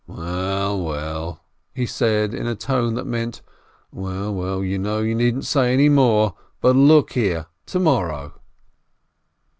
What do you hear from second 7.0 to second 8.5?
here, to morrow